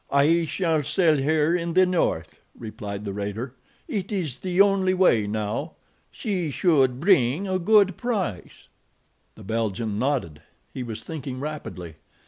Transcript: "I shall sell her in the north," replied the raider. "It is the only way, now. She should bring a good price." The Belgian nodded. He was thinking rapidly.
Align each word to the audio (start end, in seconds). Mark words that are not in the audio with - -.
"I 0.09 0.45
shall 0.45 0.81
sell 0.81 1.21
her 1.21 1.55
in 1.55 1.73
the 1.75 1.85
north," 1.85 2.41
replied 2.57 3.05
the 3.05 3.13
raider. 3.13 3.53
"It 3.87 4.11
is 4.11 4.39
the 4.39 4.59
only 4.59 4.95
way, 4.95 5.27
now. 5.27 5.73
She 6.09 6.49
should 6.49 6.99
bring 6.99 7.47
a 7.47 7.59
good 7.59 7.97
price." 7.97 8.67
The 9.35 9.43
Belgian 9.43 9.99
nodded. 9.99 10.41
He 10.73 10.81
was 10.81 11.03
thinking 11.03 11.39
rapidly. 11.39 11.97